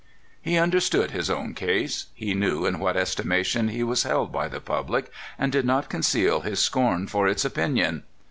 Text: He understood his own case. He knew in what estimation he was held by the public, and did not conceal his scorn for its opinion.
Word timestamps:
He 0.41 0.57
understood 0.57 1.11
his 1.11 1.29
own 1.29 1.53
case. 1.53 2.07
He 2.15 2.33
knew 2.33 2.65
in 2.65 2.79
what 2.79 2.97
estimation 2.97 3.67
he 3.67 3.83
was 3.83 4.01
held 4.01 4.31
by 4.31 4.47
the 4.47 4.59
public, 4.59 5.11
and 5.37 5.51
did 5.51 5.63
not 5.63 5.89
conceal 5.91 6.41
his 6.41 6.59
scorn 6.59 7.05
for 7.05 7.27
its 7.27 7.45
opinion. 7.45 8.01